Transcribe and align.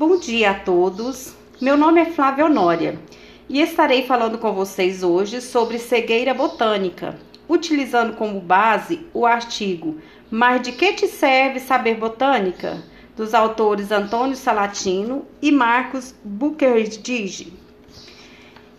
Bom 0.00 0.16
dia 0.16 0.52
a 0.52 0.54
todos. 0.54 1.34
Meu 1.60 1.76
nome 1.76 2.00
é 2.00 2.06
Flávia 2.06 2.46
Honória 2.46 2.98
e 3.46 3.60
estarei 3.60 4.06
falando 4.06 4.38
com 4.38 4.50
vocês 4.50 5.02
hoje 5.02 5.42
sobre 5.42 5.78
cegueira 5.78 6.32
botânica, 6.32 7.18
utilizando 7.46 8.16
como 8.16 8.40
base 8.40 9.06
o 9.12 9.26
artigo 9.26 9.98
Mas 10.30 10.62
de 10.62 10.72
que 10.72 10.94
te 10.94 11.06
serve 11.06 11.60
saber 11.60 11.96
botânica? 11.96 12.82
dos 13.14 13.34
autores 13.34 13.92
Antônio 13.92 14.36
Salatino 14.36 15.26
e 15.42 15.52
Marcos 15.52 16.14
Buquerdige. 16.24 17.52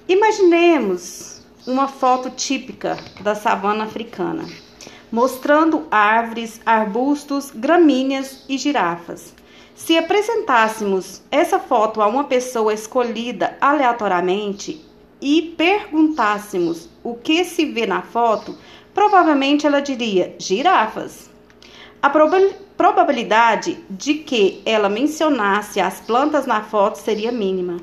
Imaginemos 0.07 1.43
uma 1.67 1.87
foto 1.87 2.31
típica 2.31 2.97
da 3.19 3.35
savana 3.35 3.83
africana, 3.83 4.43
mostrando 5.11 5.85
árvores, 5.91 6.59
arbustos, 6.65 7.51
gramíneas 7.51 8.43
e 8.49 8.57
girafas. 8.57 9.39
Se 9.83 9.97
apresentássemos 9.97 11.23
essa 11.31 11.57
foto 11.57 12.03
a 12.03 12.07
uma 12.07 12.25
pessoa 12.25 12.71
escolhida 12.71 13.57
aleatoriamente 13.59 14.79
e 15.19 15.55
perguntássemos 15.57 16.87
o 17.03 17.15
que 17.15 17.43
se 17.43 17.65
vê 17.65 17.87
na 17.87 18.03
foto, 18.03 18.55
provavelmente 18.93 19.65
ela 19.65 19.81
diria 19.81 20.35
girafas. 20.37 21.31
A 21.99 22.11
probabilidade 22.77 23.83
de 23.89 24.13
que 24.13 24.61
ela 24.67 24.87
mencionasse 24.87 25.79
as 25.79 25.99
plantas 25.99 26.45
na 26.45 26.61
foto 26.61 26.97
seria 26.97 27.31
mínima. 27.31 27.77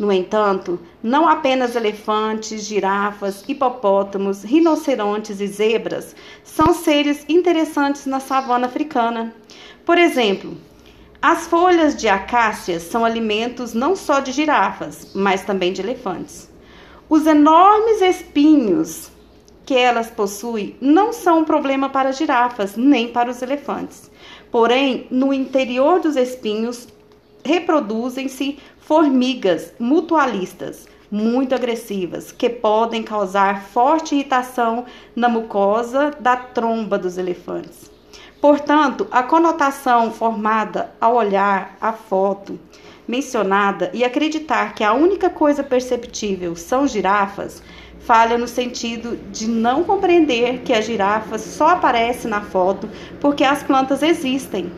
No 0.00 0.10
entanto, 0.10 0.80
não 1.00 1.28
apenas 1.28 1.76
elefantes, 1.76 2.64
girafas, 2.64 3.44
hipopótamos, 3.46 4.42
rinocerontes 4.42 5.40
e 5.40 5.46
zebras 5.46 6.16
são 6.42 6.74
seres 6.74 7.24
interessantes 7.28 8.04
na 8.04 8.18
savana 8.18 8.66
africana. 8.66 9.32
Por 9.84 9.96
exemplo, 9.96 10.56
as 11.28 11.48
folhas 11.48 11.96
de 11.96 12.06
acácias 12.06 12.84
são 12.84 13.04
alimentos 13.04 13.74
não 13.74 13.96
só 13.96 14.20
de 14.20 14.30
girafas, 14.30 15.10
mas 15.12 15.42
também 15.42 15.72
de 15.72 15.80
elefantes. 15.80 16.48
Os 17.08 17.26
enormes 17.26 18.00
espinhos 18.00 19.10
que 19.64 19.74
elas 19.74 20.08
possuem 20.08 20.76
não 20.80 21.12
são 21.12 21.40
um 21.40 21.44
problema 21.44 21.88
para 21.88 22.12
girafas 22.12 22.76
nem 22.76 23.08
para 23.08 23.28
os 23.28 23.42
elefantes. 23.42 24.08
Porém, 24.52 25.08
no 25.10 25.32
interior 25.32 25.98
dos 25.98 26.14
espinhos 26.14 26.86
reproduzem-se 27.44 28.60
formigas 28.78 29.72
mutualistas 29.80 30.86
muito 31.10 31.56
agressivas 31.56 32.30
que 32.30 32.48
podem 32.48 33.02
causar 33.02 33.64
forte 33.64 34.14
irritação 34.14 34.84
na 35.16 35.28
mucosa 35.28 36.12
da 36.20 36.36
tromba 36.36 36.96
dos 36.96 37.18
elefantes. 37.18 37.95
Portanto, 38.46 39.08
a 39.10 39.24
conotação 39.24 40.12
formada 40.12 40.92
ao 41.00 41.16
olhar 41.16 41.76
a 41.80 41.92
foto 41.92 42.56
mencionada 43.08 43.90
e 43.92 44.04
acreditar 44.04 44.72
que 44.72 44.84
a 44.84 44.92
única 44.92 45.28
coisa 45.28 45.64
perceptível 45.64 46.54
são 46.54 46.86
girafas 46.86 47.60
falha 47.98 48.38
no 48.38 48.46
sentido 48.46 49.18
de 49.32 49.48
não 49.48 49.82
compreender 49.82 50.60
que 50.60 50.72
a 50.72 50.80
girafa 50.80 51.38
só 51.38 51.70
aparece 51.70 52.28
na 52.28 52.40
foto 52.40 52.88
porque 53.20 53.42
as 53.42 53.64
plantas 53.64 54.00
existem. 54.00 54.70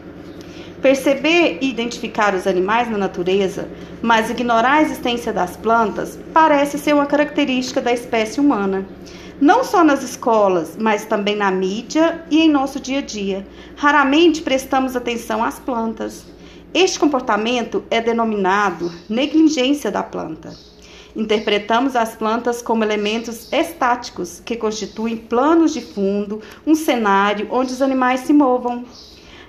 Perceber 0.80 1.58
e 1.60 1.68
identificar 1.68 2.34
os 2.34 2.46
animais 2.46 2.90
na 2.90 2.96
natureza, 2.96 3.68
mas 4.00 4.30
ignorar 4.30 4.76
a 4.76 4.82
existência 4.82 5.30
das 5.30 5.58
plantas, 5.58 6.18
parece 6.32 6.78
ser 6.78 6.94
uma 6.94 7.04
característica 7.04 7.82
da 7.82 7.92
espécie 7.92 8.40
humana. 8.40 8.86
Não 9.40 9.62
só 9.62 9.84
nas 9.84 10.02
escolas, 10.02 10.76
mas 10.76 11.04
também 11.04 11.36
na 11.36 11.48
mídia 11.48 12.24
e 12.28 12.40
em 12.40 12.50
nosso 12.50 12.80
dia 12.80 12.98
a 12.98 13.02
dia. 13.02 13.46
Raramente 13.76 14.42
prestamos 14.42 14.96
atenção 14.96 15.44
às 15.44 15.60
plantas. 15.60 16.26
Este 16.74 16.98
comportamento 16.98 17.84
é 17.88 18.00
denominado 18.00 18.90
negligência 19.08 19.92
da 19.92 20.02
planta. 20.02 20.52
Interpretamos 21.14 21.94
as 21.94 22.16
plantas 22.16 22.60
como 22.60 22.82
elementos 22.82 23.52
estáticos 23.52 24.42
que 24.44 24.56
constituem 24.56 25.16
planos 25.16 25.72
de 25.72 25.82
fundo, 25.82 26.42
um 26.66 26.74
cenário 26.74 27.46
onde 27.52 27.72
os 27.72 27.80
animais 27.80 28.20
se 28.20 28.32
movam. 28.32 28.84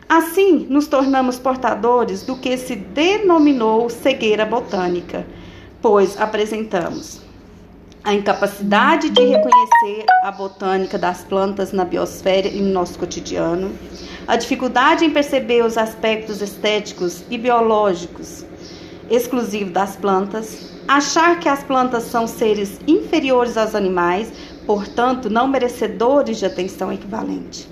Assim, 0.07 0.67
nos 0.69 0.85
tornamos 0.85 1.39
portadores 1.39 2.21
do 2.21 2.35
que 2.35 2.55
se 2.57 2.75
denominou 2.75 3.89
cegueira 3.89 4.45
botânica, 4.45 5.25
pois 5.81 6.19
apresentamos 6.21 7.27
a 8.03 8.13
incapacidade 8.13 9.09
de 9.09 9.21
reconhecer 9.21 10.05
a 10.23 10.31
botânica 10.31 10.97
das 10.97 11.23
plantas 11.23 11.71
na 11.71 11.83
biosfera 11.83 12.47
e 12.47 12.61
no 12.61 12.71
nosso 12.71 12.97
cotidiano, 12.97 13.71
a 14.27 14.35
dificuldade 14.35 15.05
em 15.05 15.09
perceber 15.09 15.63
os 15.65 15.77
aspectos 15.77 16.41
estéticos 16.41 17.23
e 17.29 17.37
biológicos 17.37 18.45
exclusivos 19.09 19.73
das 19.73 19.95
plantas, 19.95 20.69
achar 20.87 21.39
que 21.39 21.49
as 21.49 21.63
plantas 21.63 22.03
são 22.03 22.27
seres 22.27 22.79
inferiores 22.87 23.57
aos 23.57 23.73
animais, 23.75 24.31
portanto, 24.65 25.29
não 25.29 25.47
merecedores 25.47 26.37
de 26.37 26.45
atenção 26.45 26.93
equivalente. 26.93 27.67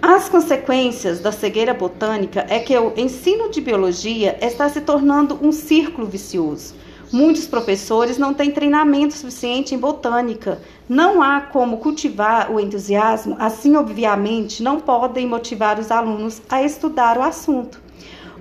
As 0.00 0.28
consequências 0.28 1.20
da 1.20 1.32
cegueira 1.32 1.72
botânica 1.72 2.46
é 2.48 2.58
que 2.58 2.76
o 2.76 2.92
ensino 2.96 3.50
de 3.50 3.60
biologia 3.60 4.38
está 4.40 4.68
se 4.68 4.82
tornando 4.82 5.38
um 5.42 5.50
círculo 5.50 6.06
vicioso. 6.06 6.74
Muitos 7.12 7.46
professores 7.46 8.18
não 8.18 8.34
têm 8.34 8.50
treinamento 8.50 9.14
suficiente 9.14 9.74
em 9.74 9.78
botânica. 9.78 10.60
Não 10.88 11.22
há 11.22 11.40
como 11.40 11.78
cultivar 11.78 12.50
o 12.50 12.58
entusiasmo, 12.58 13.36
assim, 13.38 13.76
obviamente, 13.76 14.62
não 14.62 14.80
podem 14.80 15.26
motivar 15.26 15.78
os 15.78 15.90
alunos 15.90 16.42
a 16.50 16.62
estudar 16.62 17.16
o 17.16 17.22
assunto. 17.22 17.80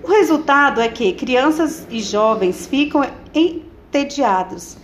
O 0.04 0.08
resultado 0.08 0.82
é 0.82 0.88
que 0.88 1.14
crianças 1.14 1.86
e 1.90 2.02
jovens 2.02 2.66
ficam 2.66 3.06
entediados 3.34 4.78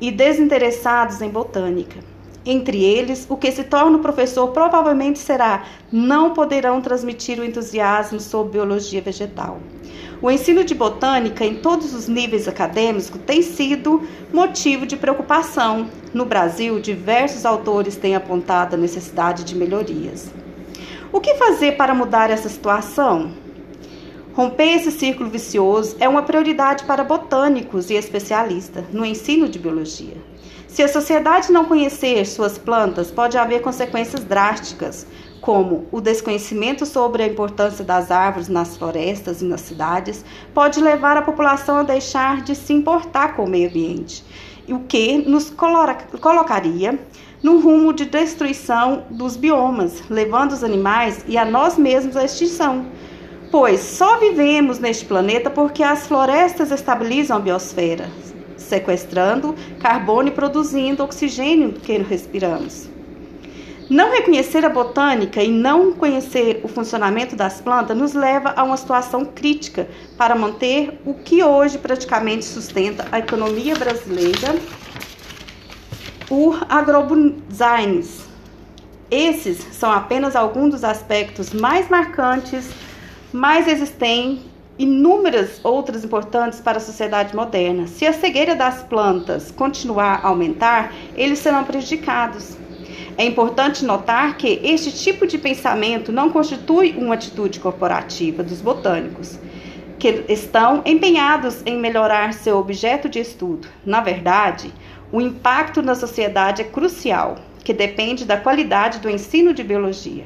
e 0.00 0.10
desinteressados 0.10 1.22
em 1.22 1.28
botânica. 1.28 2.00
Entre 2.44 2.82
eles, 2.82 3.26
o 3.28 3.36
que 3.36 3.52
se 3.52 3.64
torna 3.64 3.98
professor 3.98 4.48
provavelmente 4.48 5.18
será 5.18 5.64
não 5.92 6.32
poderão 6.32 6.80
transmitir 6.80 7.38
o 7.38 7.44
entusiasmo 7.44 8.18
sobre 8.18 8.52
biologia 8.52 9.02
vegetal. 9.02 9.60
O 10.20 10.28
ensino 10.28 10.64
de 10.64 10.74
botânica 10.74 11.44
em 11.44 11.56
todos 11.56 11.94
os 11.94 12.08
níveis 12.08 12.48
acadêmicos 12.48 13.12
tem 13.24 13.40
sido 13.40 14.02
motivo 14.32 14.84
de 14.84 14.96
preocupação. 14.96 15.88
No 16.12 16.24
Brasil, 16.24 16.80
diversos 16.80 17.46
autores 17.46 17.94
têm 17.94 18.16
apontado 18.16 18.74
a 18.74 18.78
necessidade 18.78 19.44
de 19.44 19.54
melhorias. 19.54 20.32
O 21.12 21.20
que 21.20 21.36
fazer 21.36 21.76
para 21.76 21.94
mudar 21.94 22.30
essa 22.30 22.48
situação? 22.48 23.30
Romper 24.34 24.74
esse 24.74 24.90
círculo 24.90 25.30
vicioso 25.30 25.96
é 26.00 26.08
uma 26.08 26.22
prioridade 26.22 26.82
para 26.84 27.04
botânicos 27.04 27.88
e 27.88 27.94
especialistas 27.94 28.84
no 28.92 29.04
ensino 29.04 29.48
de 29.48 29.58
biologia. 29.58 30.16
Se 30.66 30.82
a 30.82 30.88
sociedade 30.88 31.52
não 31.52 31.64
conhecer 31.64 32.24
suas 32.26 32.58
plantas, 32.58 33.10
pode 33.10 33.38
haver 33.38 33.62
consequências 33.62 34.22
drásticas, 34.22 35.06
como 35.40 35.86
o 35.90 36.00
desconhecimento 36.00 36.84
sobre 36.84 37.22
a 37.22 37.26
importância 37.26 37.84
das 37.84 38.10
árvores 38.10 38.48
nas 38.48 38.76
florestas 38.76 39.42
e 39.42 39.44
nas 39.44 39.60
cidades, 39.62 40.24
pode 40.52 40.80
levar 40.80 41.16
a 41.16 41.22
população 41.22 41.78
a 41.78 41.82
deixar 41.82 42.42
de 42.42 42.54
se 42.54 42.72
importar 42.72 43.34
com 43.36 43.44
o 43.44 43.48
meio 43.48 43.68
ambiente, 43.68 44.24
o 44.68 44.80
que 44.80 45.18
nos 45.18 45.50
colocaria 45.50 46.98
no 47.42 47.60
rumo 47.60 47.92
de 47.92 48.04
destruição 48.04 49.04
dos 49.10 49.36
biomas, 49.36 50.02
levando 50.10 50.52
os 50.52 50.64
animais 50.64 51.24
e 51.26 51.38
a 51.38 51.44
nós 51.44 51.78
mesmos 51.78 52.16
à 52.16 52.24
extinção 52.24 52.86
pois 53.50 53.80
só 53.80 54.18
vivemos 54.18 54.78
neste 54.78 55.04
planeta 55.04 55.48
porque 55.50 55.82
as 55.82 56.06
florestas 56.06 56.70
estabilizam 56.70 57.36
a 57.36 57.40
biosfera, 57.40 58.10
sequestrando 58.56 59.54
carbono 59.80 60.28
e 60.28 60.32
produzindo 60.32 61.02
oxigênio 61.02 61.72
que 61.72 61.96
respiramos. 61.98 62.88
Não 63.88 64.10
reconhecer 64.10 64.64
a 64.64 64.68
botânica 64.68 65.42
e 65.42 65.48
não 65.48 65.92
conhecer 65.92 66.60
o 66.62 66.68
funcionamento 66.68 67.34
das 67.34 67.60
plantas 67.60 67.96
nos 67.96 68.12
leva 68.12 68.52
a 68.54 68.62
uma 68.62 68.76
situação 68.76 69.24
crítica 69.24 69.88
para 70.16 70.34
manter 70.34 71.00
o 71.06 71.14
que 71.14 71.42
hoje 71.42 71.78
praticamente 71.78 72.44
sustenta 72.44 73.06
a 73.10 73.18
economia 73.18 73.74
brasileira, 73.74 74.54
o 76.30 76.54
agrobusiness. 76.68 78.26
Esses 79.10 79.58
são 79.72 79.90
apenas 79.90 80.36
alguns 80.36 80.70
dos 80.70 80.84
aspectos 80.84 81.54
mais 81.54 81.88
marcantes 81.88 82.68
mas 83.32 83.68
existem 83.68 84.40
inúmeras 84.78 85.60
outras 85.64 86.04
importantes 86.04 86.60
para 86.60 86.78
a 86.78 86.80
sociedade 86.80 87.34
moderna. 87.34 87.86
Se 87.86 88.06
a 88.06 88.12
cegueira 88.12 88.54
das 88.54 88.82
plantas 88.82 89.50
continuar 89.50 90.20
a 90.22 90.28
aumentar, 90.28 90.92
eles 91.16 91.40
serão 91.40 91.64
prejudicados. 91.64 92.56
É 93.18 93.24
importante 93.24 93.84
notar 93.84 94.36
que 94.36 94.60
este 94.62 94.92
tipo 94.92 95.26
de 95.26 95.38
pensamento 95.38 96.12
não 96.12 96.30
constitui 96.30 96.94
uma 96.96 97.16
atitude 97.16 97.58
corporativa 97.58 98.44
dos 98.44 98.60
botânicos, 98.60 99.40
que 99.98 100.24
estão 100.28 100.82
empenhados 100.86 101.60
em 101.66 101.76
melhorar 101.76 102.32
seu 102.32 102.56
objeto 102.56 103.08
de 103.08 103.18
estudo. 103.18 103.66
Na 103.84 104.00
verdade, 104.00 104.72
o 105.10 105.20
impacto 105.20 105.82
na 105.82 105.96
sociedade 105.96 106.62
é 106.62 106.64
crucial, 106.64 107.38
que 107.64 107.74
depende 107.74 108.24
da 108.24 108.36
qualidade 108.36 109.00
do 109.00 109.10
ensino 109.10 109.52
de 109.52 109.64
biologia. 109.64 110.24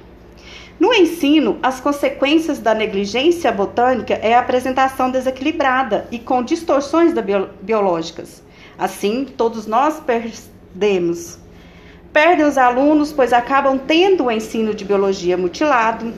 No 0.79 0.93
ensino, 0.93 1.59
as 1.63 1.81
consequências 1.81 2.59
da 2.59 2.75
negligência 2.75 3.51
botânica 3.51 4.13
é 4.15 4.35
a 4.35 4.41
apresentação 4.41 5.11
desequilibrada 5.11 6.07
e 6.11 6.19
com 6.19 6.43
distorções 6.43 7.15
biológicas. 7.63 8.43
Assim, 8.79 9.25
todos 9.25 9.67
nós 9.67 9.99
perdemos. 9.99 11.42
Perdem 12.13 12.45
os 12.45 12.59
alunos, 12.59 13.11
pois 13.11 13.33
acabam 13.33 13.79
tendo 13.79 14.25
o 14.25 14.31
ensino 14.31 14.75
de 14.75 14.85
biologia 14.85 15.35
mutilado. 15.35 16.13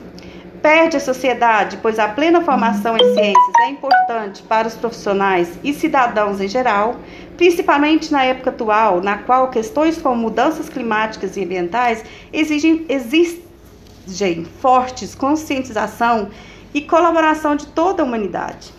Perde 0.60 0.96
a 0.96 1.00
sociedade, 1.00 1.78
pois 1.80 2.00
a 2.00 2.08
plena 2.08 2.40
formação 2.40 2.96
em 2.96 3.14
ciências 3.14 3.54
é 3.60 3.68
importante 3.68 4.42
para 4.42 4.66
os 4.66 4.74
profissionais 4.74 5.56
e 5.62 5.72
cidadãos 5.72 6.40
em 6.40 6.48
geral, 6.48 6.96
principalmente 7.36 8.10
na 8.10 8.24
época 8.24 8.50
atual, 8.50 9.00
na 9.00 9.18
qual 9.18 9.50
questões 9.50 9.96
como 9.96 10.16
mudanças 10.16 10.68
climáticas 10.68 11.36
e 11.36 11.44
ambientais 11.44 12.02
exigem, 12.32 12.84
exigem 12.88 14.46
fortes 14.60 15.14
conscientização 15.14 16.28
e 16.72 16.80
colaboração 16.80 17.54
de 17.54 17.68
toda 17.68 18.02
a 18.02 18.06
humanidade. 18.06 18.73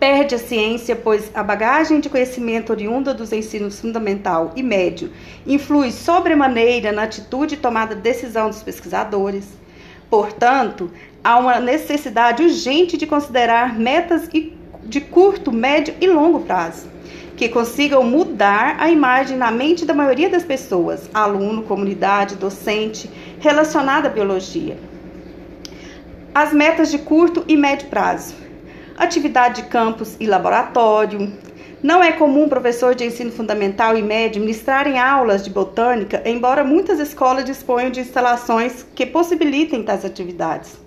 Perde 0.00 0.34
a 0.34 0.38
ciência, 0.38 0.96
pois 0.96 1.30
a 1.34 1.42
bagagem 1.42 2.00
de 2.00 2.08
conhecimento 2.08 2.70
oriunda 2.70 3.12
dos 3.12 3.34
ensinos 3.34 3.78
fundamental 3.78 4.50
e 4.56 4.62
médio 4.62 5.12
influi 5.46 5.92
sobremaneira 5.92 6.90
na 6.90 7.02
atitude 7.02 7.54
e 7.54 7.58
tomada 7.58 7.94
de 7.94 8.00
decisão 8.00 8.48
dos 8.48 8.62
pesquisadores. 8.62 9.44
Portanto, 10.08 10.90
há 11.22 11.38
uma 11.38 11.60
necessidade 11.60 12.42
urgente 12.42 12.96
de 12.96 13.06
considerar 13.06 13.78
metas 13.78 14.26
de 14.84 15.00
curto, 15.02 15.52
médio 15.52 15.94
e 16.00 16.06
longo 16.06 16.40
prazo, 16.40 16.88
que 17.36 17.50
consigam 17.50 18.02
mudar 18.02 18.76
a 18.80 18.90
imagem 18.90 19.36
na 19.36 19.50
mente 19.50 19.84
da 19.84 19.92
maioria 19.92 20.30
das 20.30 20.44
pessoas, 20.44 21.10
aluno, 21.12 21.64
comunidade, 21.64 22.36
docente, 22.36 23.10
relacionada 23.38 24.08
à 24.08 24.10
biologia. 24.10 24.78
As 26.34 26.54
metas 26.54 26.90
de 26.90 26.96
curto 26.96 27.44
e 27.46 27.54
médio 27.54 27.88
prazo 27.88 28.39
atividade 29.00 29.62
de 29.62 29.68
campus 29.68 30.14
e 30.20 30.26
laboratório. 30.26 31.32
Não 31.82 32.04
é 32.04 32.12
comum 32.12 32.50
professor 32.50 32.94
de 32.94 33.06
ensino 33.06 33.32
fundamental 33.32 33.96
e 33.96 34.02
médio 34.02 34.42
ministrarem 34.42 34.98
aulas 34.98 35.42
de 35.42 35.48
botânica, 35.48 36.22
embora 36.26 36.62
muitas 36.62 37.00
escolas 37.00 37.46
disponham 37.46 37.90
de 37.90 38.00
instalações 38.00 38.84
que 38.94 39.06
possibilitem 39.06 39.82
tais 39.82 40.04
atividades. 40.04 40.78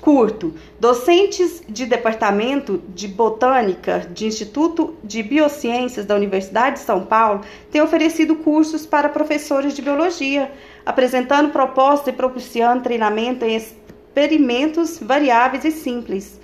Curto. 0.00 0.54
Docentes 0.78 1.62
de 1.68 1.84
Departamento 1.84 2.80
de 2.88 3.08
Botânica 3.08 4.06
de 4.12 4.26
Instituto 4.26 4.94
de 5.02 5.22
Biociências 5.24 6.06
da 6.06 6.14
Universidade 6.14 6.76
de 6.76 6.82
São 6.82 7.04
Paulo 7.04 7.40
têm 7.72 7.82
oferecido 7.82 8.36
cursos 8.36 8.86
para 8.86 9.08
professores 9.08 9.74
de 9.74 9.82
biologia, 9.82 10.50
apresentando 10.86 11.50
propostas 11.50 12.14
e 12.14 12.16
propiciando 12.16 12.84
treinamento 12.84 13.44
em 13.44 13.56
experimentos 13.56 14.98
variáveis 15.00 15.64
e 15.64 15.72
simples 15.72 16.40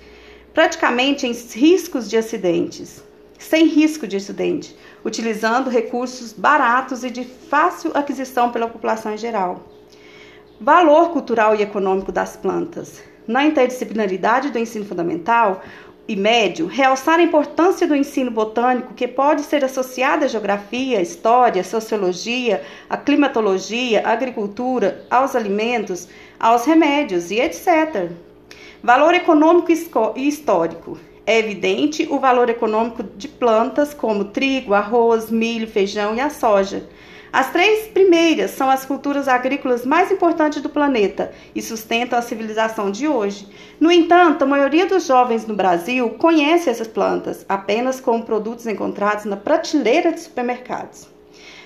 praticamente 0.53 1.27
em 1.27 1.31
riscos 1.31 2.09
de 2.09 2.17
acidentes, 2.17 3.03
sem 3.37 3.65
risco 3.65 4.07
de 4.07 4.17
acidente, 4.17 4.75
utilizando 5.03 5.69
recursos 5.69 6.33
baratos 6.33 7.03
e 7.03 7.09
de 7.09 7.23
fácil 7.23 7.91
aquisição 7.93 8.51
pela 8.51 8.67
população 8.67 9.13
em 9.13 9.17
geral. 9.17 9.63
Valor 10.59 11.11
cultural 11.11 11.55
e 11.55 11.61
econômico 11.61 12.11
das 12.11 12.35
plantas. 12.35 13.01
Na 13.25 13.45
interdisciplinaridade 13.45 14.49
do 14.49 14.59
ensino 14.59 14.85
fundamental 14.85 15.61
e 16.07 16.15
médio, 16.15 16.65
realçar 16.65 17.19
a 17.19 17.23
importância 17.23 17.87
do 17.87 17.95
ensino 17.95 18.31
botânico 18.31 18.95
que 18.95 19.07
pode 19.07 19.43
ser 19.43 19.63
associado 19.63 20.25
à 20.25 20.27
geografia, 20.27 20.99
história, 20.99 21.63
sociologia, 21.63 22.63
à 22.89 22.97
climatologia, 22.97 24.01
à 24.03 24.11
agricultura, 24.11 25.05
aos 25.09 25.35
alimentos, 25.35 26.09
aos 26.39 26.65
remédios 26.65 27.29
e 27.29 27.39
etc. 27.39 28.09
Valor 28.81 29.13
econômico 29.13 29.73
e 30.15 30.27
histórico. 30.27 30.97
É 31.25 31.37
evidente 31.37 32.07
o 32.09 32.17
valor 32.17 32.49
econômico 32.49 33.03
de 33.03 33.27
plantas 33.27 33.93
como 33.93 34.25
trigo, 34.25 34.73
arroz, 34.73 35.29
milho, 35.29 35.67
feijão 35.67 36.15
e 36.15 36.21
a 36.21 36.29
soja. 36.29 36.87
As 37.31 37.51
três 37.51 37.87
primeiras 37.89 38.51
são 38.51 38.69
as 38.69 38.85
culturas 38.85 39.27
agrícolas 39.27 39.85
mais 39.85 40.09
importantes 40.11 40.61
do 40.61 40.69
planeta 40.69 41.31
e 41.53 41.61
sustentam 41.61 42.17
a 42.17 42.21
civilização 42.21 42.89
de 42.89 43.05
hoje. 43.05 43.49
No 43.81 43.91
entanto, 43.91 44.43
a 44.43 44.47
maioria 44.47 44.85
dos 44.85 45.05
jovens 45.05 45.45
no 45.45 45.55
Brasil 45.55 46.11
conhece 46.11 46.69
essas 46.69 46.87
plantas 46.87 47.45
apenas 47.49 47.99
como 47.99 48.23
produtos 48.23 48.65
encontrados 48.65 49.25
na 49.25 49.35
prateleira 49.35 50.13
de 50.13 50.21
supermercados. 50.21 51.05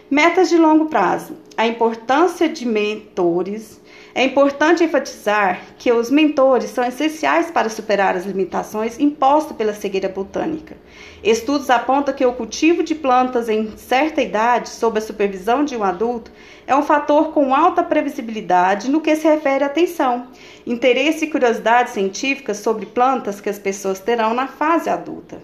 Metas 0.09 0.49
de 0.49 0.57
longo 0.57 0.87
prazo: 0.87 1.37
a 1.55 1.67
importância 1.67 2.49
de 2.49 2.65
mentores 2.65 3.79
é 4.15 4.23
importante 4.23 4.83
enfatizar 4.83 5.61
que 5.75 5.91
os 5.91 6.11
mentores 6.11 6.69
são 6.69 6.83
essenciais 6.83 7.49
para 7.49 7.67
superar 7.67 8.15
as 8.15 8.25
limitações 8.25 8.99
impostas 8.99 9.57
pela 9.57 9.73
cegueira 9.73 10.07
botânica. 10.07 10.77
Estudos 11.23 11.67
apontam 11.71 12.13
que 12.13 12.23
o 12.23 12.33
cultivo 12.33 12.83
de 12.83 12.93
plantas 12.93 13.49
em 13.49 13.75
certa 13.75 14.21
idade, 14.21 14.69
sob 14.69 14.99
a 14.99 15.01
supervisão 15.01 15.65
de 15.65 15.75
um 15.75 15.83
adulto, 15.83 16.31
é 16.67 16.75
um 16.75 16.83
fator 16.83 17.31
com 17.31 17.55
alta 17.55 17.81
previsibilidade 17.81 18.91
no 18.91 19.01
que 19.01 19.15
se 19.15 19.27
refere 19.27 19.63
à 19.63 19.67
atenção, 19.67 20.27
interesse 20.65 21.25
e 21.25 21.31
curiosidade 21.31 21.89
científica 21.89 22.53
sobre 22.53 22.85
plantas 22.85 23.41
que 23.41 23.49
as 23.49 23.57
pessoas 23.57 23.99
terão 23.99 24.35
na 24.35 24.45
fase 24.47 24.91
adulta. 24.91 25.41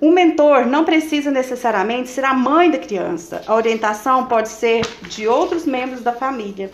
Um 0.00 0.10
mentor 0.10 0.64
não 0.64 0.86
precisa 0.86 1.30
necessariamente 1.30 2.08
ser 2.08 2.24
a 2.24 2.32
mãe 2.32 2.70
da 2.70 2.78
criança. 2.78 3.42
A 3.46 3.54
orientação 3.54 4.26
pode 4.26 4.48
ser 4.48 4.86
de 5.02 5.28
outros 5.28 5.66
membros 5.66 6.02
da 6.02 6.12
família. 6.12 6.70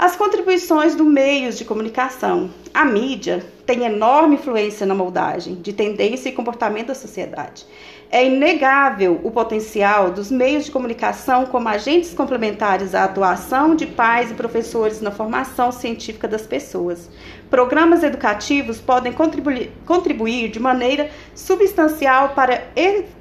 As 0.00 0.16
contribuições 0.16 0.94
do 0.94 1.04
meios 1.04 1.58
de 1.58 1.64
comunicação. 1.66 2.48
A 2.72 2.86
mídia 2.86 3.44
tem 3.66 3.84
enorme 3.84 4.36
influência 4.36 4.86
na 4.86 4.94
moldagem 4.94 5.56
de 5.56 5.74
tendência 5.74 6.30
e 6.30 6.32
comportamento 6.32 6.86
da 6.86 6.94
sociedade. 6.94 7.66
É 8.10 8.24
inegável 8.24 9.20
o 9.22 9.30
potencial 9.30 10.10
dos 10.10 10.30
meios 10.30 10.64
de 10.64 10.70
comunicação 10.70 11.44
como 11.44 11.68
agentes 11.68 12.14
complementares 12.14 12.94
à 12.94 13.04
atuação 13.04 13.76
de 13.76 13.84
pais 13.86 14.30
e 14.30 14.34
professores 14.34 15.02
na 15.02 15.10
formação 15.10 15.70
científica 15.70 16.26
das 16.26 16.46
pessoas. 16.46 17.10
Programas 17.50 18.02
educativos 18.02 18.80
podem 18.80 19.12
contribuir, 19.12 19.70
contribuir 19.84 20.48
de 20.48 20.58
maneira 20.58 21.10
substancial 21.34 22.30
para 22.30 22.68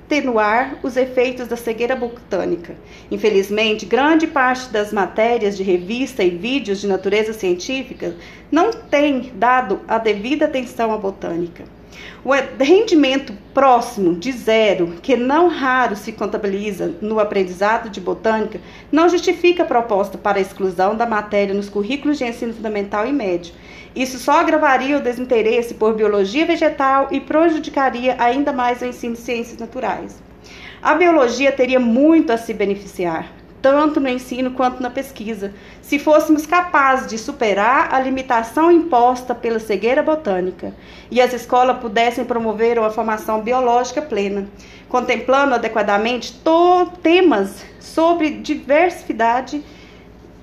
atenuar 0.09 0.79
os 0.81 0.97
efeitos 0.97 1.47
da 1.47 1.55
cegueira 1.55 1.95
botânica. 1.95 2.75
Infelizmente, 3.11 3.85
grande 3.85 4.25
parte 4.25 4.69
das 4.69 4.91
matérias 4.91 5.55
de 5.55 5.61
revista 5.61 6.23
e 6.23 6.31
vídeos 6.31 6.81
de 6.81 6.87
natureza 6.87 7.31
científica 7.31 8.15
não 8.51 8.71
tem 8.71 9.31
dado 9.35 9.79
a 9.87 9.99
devida 9.99 10.45
atenção 10.45 10.91
à 10.91 10.97
botânica. 10.97 11.63
O 12.23 12.31
rendimento 12.63 13.33
próximo 13.53 14.15
de 14.15 14.31
zero, 14.31 14.95
que 15.01 15.15
não 15.15 15.47
raro 15.47 15.95
se 15.95 16.11
contabiliza 16.11 16.93
no 17.01 17.19
aprendizado 17.19 17.89
de 17.89 18.01
botânica, 18.01 18.59
não 18.91 19.07
justifica 19.07 19.63
a 19.63 19.65
proposta 19.65 20.17
para 20.17 20.37
a 20.37 20.41
exclusão 20.41 20.95
da 20.95 21.05
matéria 21.05 21.53
nos 21.53 21.69
currículos 21.69 22.17
de 22.17 22.25
ensino 22.25 22.53
fundamental 22.53 23.07
e 23.07 23.13
médio. 23.13 23.53
Isso 23.95 24.19
só 24.19 24.39
agravaria 24.39 24.97
o 24.97 25.01
desinteresse 25.01 25.73
por 25.73 25.95
biologia 25.95 26.45
vegetal 26.45 27.07
e 27.09 27.19
prejudicaria 27.19 28.15
ainda 28.19 28.53
mais 28.53 28.81
o 28.81 28.85
ensino 28.85 29.13
de 29.13 29.21
ciências 29.21 29.57
naturais. 29.57 30.21
A 30.81 30.93
biologia 30.93 31.51
teria 31.51 31.79
muito 31.79 32.31
a 32.31 32.37
se 32.37 32.53
beneficiar, 32.53 33.33
tanto 33.61 33.99
no 33.99 34.07
ensino 34.07 34.51
quanto 34.51 34.81
na 34.81 34.89
pesquisa, 34.89 35.53
se 35.81 35.99
fôssemos 35.99 36.45
capazes 36.45 37.07
de 37.07 37.17
superar 37.17 37.93
a 37.93 37.99
limitação 37.99 38.71
imposta 38.71 39.33
pela 39.35 39.59
cegueira 39.59 40.01
botânica 40.03 40.73
e 41.11 41.21
as 41.21 41.33
escolas 41.33 41.79
pudessem 41.79 42.25
promover 42.25 42.77
uma 42.77 42.89
formação 42.89 43.41
biológica 43.41 44.01
plena, 44.01 44.47
contemplando 44.87 45.55
adequadamente 45.55 46.41
temas 47.01 47.65
sobre 47.79 48.31
diversidade, 48.31 49.63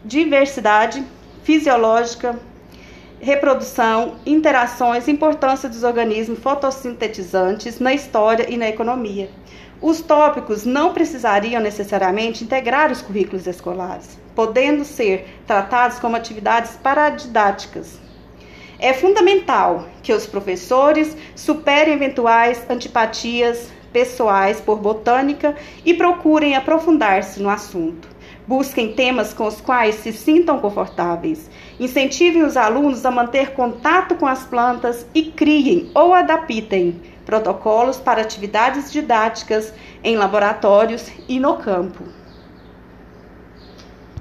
diversidade 0.05 1.05
fisiológica, 1.43 2.39
reprodução, 3.21 4.17
interações, 4.27 5.09
importância 5.09 5.69
dos 5.69 5.83
organismos 5.83 6.39
fotossintetizantes 6.39 7.81
na 7.81 7.95
história 7.95 8.47
e 8.49 8.57
na 8.57 8.69
economia. 8.69 9.31
Os 9.81 10.01
tópicos 10.01 10.65
não 10.65 10.95
precisariam 10.95 11.61
necessariamente 11.61 12.45
integrar 12.45 12.91
os 12.91 13.03
currículos 13.03 13.47
escolares, 13.47 14.19
podendo 14.35 14.85
ser 14.85 15.29
tratados 15.47 15.99
como 15.99 16.17
atividades 16.17 16.73
paradidáticas. 16.83 17.99
É 18.79 18.93
fundamental 18.93 19.87
que 20.03 20.13
os 20.13 20.27
professores 20.27 21.17
superem 21.35 21.95
eventuais 21.95 22.65
antipatias 22.69 23.71
pessoais 23.93 24.61
por 24.61 24.79
botânica 24.79 25.55
e 25.85 25.95
procurem 25.95 26.55
aprofundar-se 26.55 27.43
no 27.43 27.49
assunto. 27.49 28.16
Busquem 28.47 28.93
temas 28.93 29.35
com 29.35 29.47
os 29.47 29.61
quais 29.61 29.97
se 29.97 30.13
sintam 30.13 30.61
confortáveis. 30.61 31.51
Incentivem 31.81 32.45
os 32.45 32.57
alunos 32.57 33.05
a 33.05 33.11
manter 33.11 33.55
contato 33.55 34.15
com 34.15 34.27
as 34.27 34.45
plantas 34.45 35.05
e 35.13 35.25
criem 35.25 35.91
ou 35.93 36.15
adaptem 36.15 37.01
protocolos 37.25 37.97
para 37.97 38.23
atividades 38.23 38.93
didáticas 38.93 39.75
em 40.05 40.17
laboratórios 40.17 41.11
e 41.29 41.41
no 41.41 41.57
campo. 41.57 42.16